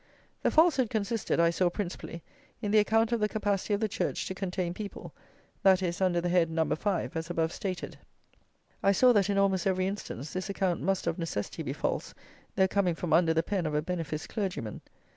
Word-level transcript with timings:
The 0.41 0.49
falsehood 0.49 0.89
consisted, 0.89 1.39
I 1.39 1.51
saw 1.51 1.69
principally, 1.69 2.23
in 2.59 2.71
the 2.71 2.79
account 2.79 3.11
of 3.11 3.19
the 3.19 3.29
capacity 3.29 3.75
of 3.75 3.81
the 3.81 3.87
church 3.87 4.25
to 4.25 4.33
contain 4.33 4.73
people; 4.73 5.13
that 5.61 5.83
is, 5.83 6.01
under 6.01 6.19
the 6.19 6.29
head 6.29 6.49
No. 6.49 6.65
5, 6.67 7.15
as 7.15 7.29
above 7.29 7.53
stated. 7.53 7.99
I 8.81 8.93
saw 8.93 9.13
that 9.13 9.29
in 9.29 9.37
almost 9.37 9.67
every 9.67 9.85
instance 9.85 10.33
this 10.33 10.49
account 10.49 10.81
must 10.81 11.05
of 11.05 11.19
necessity 11.19 11.61
be 11.61 11.73
false, 11.73 12.15
though 12.55 12.67
coming 12.67 12.95
from 12.95 13.13
under 13.13 13.31
the 13.35 13.43
pen 13.43 13.67
of 13.67 13.75
a 13.75 13.83
beneficed 13.83 14.27
clergyman. 14.29 14.81